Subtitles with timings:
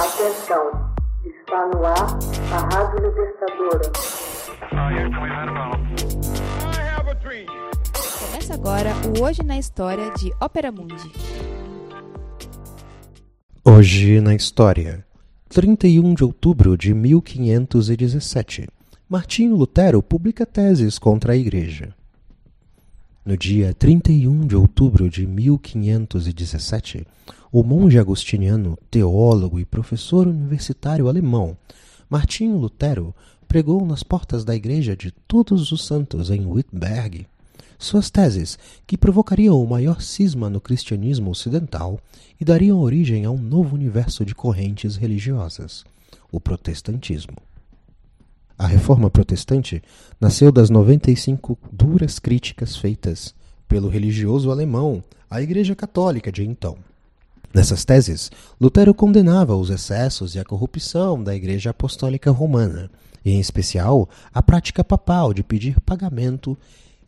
[0.00, 0.94] Atenção,
[1.26, 2.18] está no ar
[2.50, 3.92] a Rádio Libertadora.
[8.18, 11.12] Começa agora o Hoje na História de Ópera Mundi.
[13.62, 15.04] Hoje na História,
[15.50, 18.68] 31 de outubro de 1517,
[19.06, 21.94] Martinho Lutero publica teses contra a Igreja.
[23.24, 27.06] No dia 31 de outubro de 1517,
[27.52, 31.56] o monge agostiniano, teólogo e professor universitário alemão,
[32.08, 33.14] Martinho Lutero,
[33.46, 37.26] pregou nas portas da Igreja de Todos os Santos em Wittenberg
[37.80, 41.98] suas teses, que provocariam o maior cisma no cristianismo ocidental
[42.38, 45.82] e dariam origem a um novo universo de correntes religiosas,
[46.30, 47.36] o protestantismo.
[48.60, 49.82] A reforma protestante
[50.20, 53.34] nasceu das 95 duras críticas feitas
[53.66, 56.76] pelo religioso alemão à Igreja Católica de então.
[57.54, 62.90] Nessas teses, Lutero condenava os excessos e a corrupção da Igreja Apostólica Romana,
[63.24, 66.54] e em especial a prática papal de pedir pagamento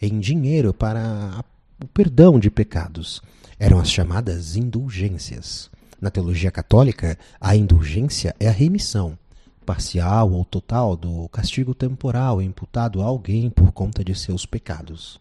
[0.00, 1.44] em dinheiro para
[1.84, 3.20] o perdão de pecados.
[3.58, 5.70] Eram as chamadas indulgências.
[6.00, 9.18] Na teologia católica, a indulgência é a remissão,
[9.62, 15.20] parcial ou total, do castigo temporal imputado a alguém por conta de seus pecados.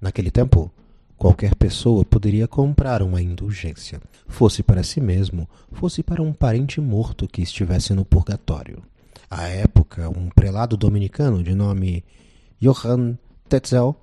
[0.00, 0.72] Naquele tempo,
[1.20, 7.28] Qualquer pessoa poderia comprar uma indulgência, fosse para si mesmo, fosse para um parente morto
[7.28, 8.82] que estivesse no purgatório.
[9.30, 12.02] À época, um prelado dominicano de nome
[12.58, 13.18] Johann
[13.50, 13.94] Tetzel,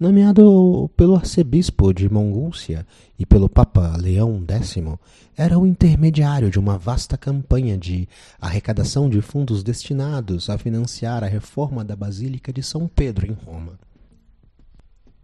[0.00, 2.86] nomeado pelo arcebispo de Mongúcia
[3.18, 4.98] e pelo Papa Leão X,
[5.36, 8.08] era o intermediário de uma vasta campanha de
[8.40, 13.78] arrecadação de fundos destinados a financiar a reforma da Basílica de São Pedro em Roma.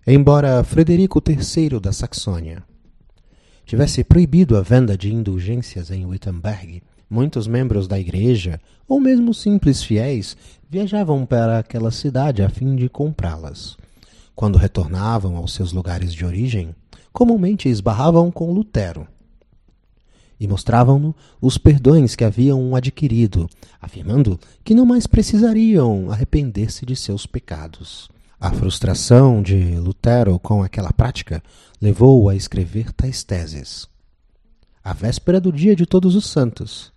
[0.07, 2.63] Embora Frederico III da Saxônia
[3.65, 9.83] tivesse proibido a venda de indulgências em Wittenberg, muitos membros da igreja, ou mesmo simples
[9.83, 10.37] fiéis,
[10.69, 13.77] viajavam para aquela cidade a fim de comprá-las.
[14.37, 16.77] Quando retornavam aos seus lugares de origem,
[17.11, 19.09] comumente esbarravam com Lutero
[20.39, 23.49] e mostravam-no os perdões que haviam adquirido,
[23.81, 28.11] afirmando que não mais precisariam arrepender-se de seus pecados.
[28.39, 31.43] A frustração de Lutero com aquela prática
[31.81, 33.89] levou-o a escrever tais teses.
[34.85, 36.93] A véspera do dia de Todos os Santos,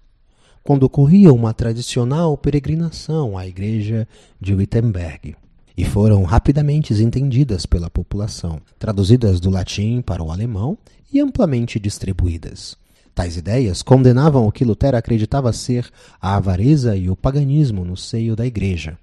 [0.62, 4.06] quando ocorria uma tradicional peregrinação à igreja
[4.42, 5.38] de Wittenberg,
[5.80, 10.78] e foram rapidamente entendidas pela população, traduzidas do latim para o alemão
[11.10, 12.76] e amplamente distribuídas.
[13.16, 15.90] Tais ideias condenavam o que Lutero acreditava ser
[16.22, 18.98] a avareza e o paganismo no seio da igreja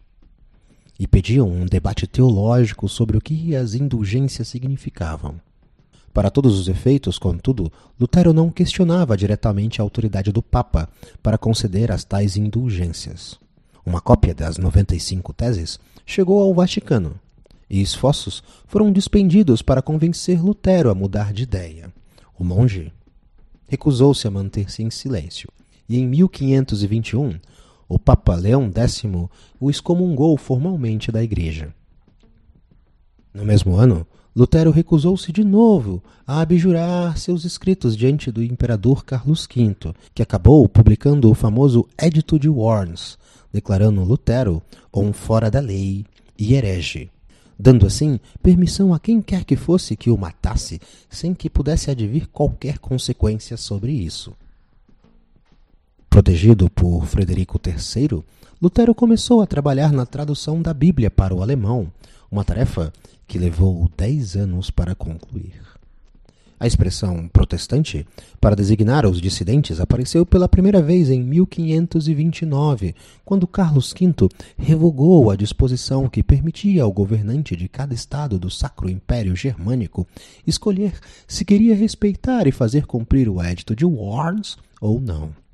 [1.01, 5.37] e pediam um debate teológico sobre o que as indulgências significavam.
[6.13, 10.91] Para todos os efeitos, contudo, Lutero não questionava diretamente a autoridade do Papa
[11.23, 13.46] para conceder as tais indulgências.
[13.87, 17.21] Uma cópia das 95 teses chegou ao Vaticano,
[17.71, 21.93] e esforços foram despendidos para convencer Lutero a mudar de ideia.
[22.37, 22.93] O monge
[23.69, 25.49] recusou-se a manter-se em silêncio,
[25.89, 27.39] e em 1521
[27.89, 29.05] o Papa Leão X
[29.61, 31.73] o excomungou formalmente da Igreja.
[33.33, 34.05] No mesmo ano,
[34.37, 40.69] Lutero recusou-se de novo a abjurar seus escritos diante do imperador Carlos V, que acabou
[40.69, 43.17] publicando o famoso Edito de Worms,
[43.51, 44.63] declarando Lutero
[44.95, 46.05] um fora da lei
[46.39, 47.11] e herege,
[47.59, 52.29] dando assim permissão a quem quer que fosse que o matasse, sem que pudesse advir
[52.29, 54.35] qualquer consequência sobre isso.
[56.17, 58.25] Protegido por Frederico III,
[58.63, 61.93] Lutero começou a trabalhar na tradução da Bíblia para o alemão,
[62.33, 62.91] uma tarefa
[63.29, 65.61] que levou dez anos para concluir.
[66.59, 68.07] A expressão protestante,
[68.41, 75.37] para designar os dissidentes, apareceu pela primeira vez em 1529, quando Carlos V revogou a
[75.37, 80.07] disposição que permitia ao governante de cada estado do Sacro Império Germânico
[80.47, 80.95] escolher
[81.29, 85.46] se queria respeitar e fazer cumprir o Edito de Worms ou não.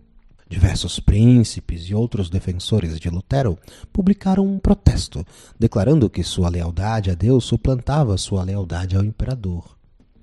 [0.53, 3.59] Diversos príncipes e outros defensores de Lutero
[3.91, 5.25] publicaram um protesto,
[5.59, 9.65] declarando que sua lealdade a Deus suplantava sua lealdade ao imperador.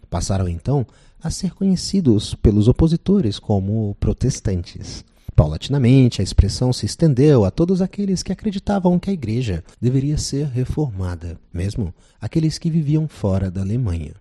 [0.07, 0.85] Passaram então
[1.19, 5.03] a ser conhecidos pelos opositores como protestantes.
[5.35, 10.45] Paulatinamente, a expressão se estendeu a todos aqueles que acreditavam que a igreja deveria ser
[10.45, 11.91] reformada, mesmo
[12.21, 14.13] aqueles que viviam fora da Alemanha.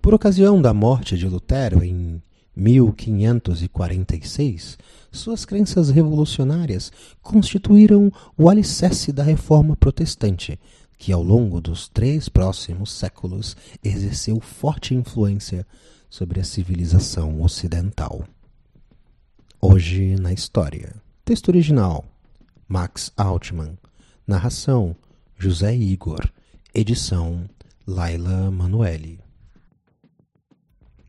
[0.00, 2.22] Por ocasião da morte de Lutero em
[2.58, 4.76] 1546,
[5.12, 6.90] suas crenças revolucionárias
[7.22, 10.58] constituíram o alicerce da reforma protestante,
[10.98, 15.64] que ao longo dos três próximos séculos exerceu forte influência
[16.10, 18.24] sobre a civilização ocidental.
[19.60, 20.96] Hoje na História.
[21.24, 22.04] Texto original:
[22.66, 23.78] Max Altman.
[24.26, 24.96] Narração:
[25.38, 26.28] José Igor.
[26.74, 27.48] Edição:
[27.86, 29.27] Laila Manuelle.